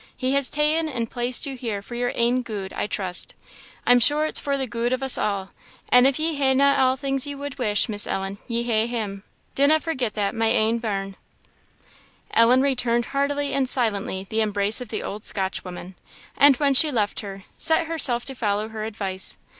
He 0.17 0.33
has 0.33 0.49
ta'en 0.49 0.89
and 0.89 1.11
placed 1.11 1.45
you 1.45 1.55
here 1.55 1.83
for 1.83 1.93
your 1.93 2.11
ain 2.15 2.41
gude, 2.41 2.73
I 2.73 2.87
trust 2.87 3.35
I'm 3.85 3.99
sure 3.99 4.25
it's 4.25 4.39
for 4.39 4.57
the 4.57 4.65
gude 4.65 4.93
of 4.93 5.03
us 5.03 5.15
a' 5.15 5.51
and 5.89 6.07
if 6.07 6.17
ye 6.17 6.33
haena 6.37 6.75
a' 6.79 6.97
things 6.97 7.27
ye 7.27 7.35
wad 7.35 7.59
wish, 7.59 7.87
Miss 7.87 8.07
Ellen, 8.07 8.39
ye 8.47 8.63
hae 8.63 8.87
Him! 8.87 9.21
dinna 9.53 9.79
forget 9.79 10.15
that, 10.15 10.33
my 10.33 10.47
ain 10.47 10.79
bairn." 10.79 11.17
Ellen 12.33 12.63
returned 12.63 13.05
heartily 13.13 13.53
and 13.53 13.69
silently 13.69 14.23
the 14.27 14.41
embrace 14.41 14.81
of 14.81 14.89
the 14.89 15.03
old 15.03 15.23
Scotch 15.23 15.63
woman, 15.63 15.93
and 16.35 16.55
when 16.55 16.73
she 16.73 16.89
left 16.91 17.19
her, 17.19 17.43
set 17.59 17.85
herself 17.85 18.25
to 18.25 18.33
follow 18.33 18.69
her 18.69 18.85
advice. 18.85 19.37